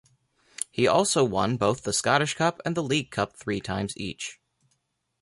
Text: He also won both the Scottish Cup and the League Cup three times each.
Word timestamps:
He 0.71 0.87
also 0.87 1.23
won 1.23 1.57
both 1.57 1.83
the 1.83 1.93
Scottish 1.93 2.33
Cup 2.33 2.59
and 2.65 2.75
the 2.75 2.81
League 2.81 3.11
Cup 3.11 3.37
three 3.37 3.59
times 3.59 3.95
each. 3.95 4.39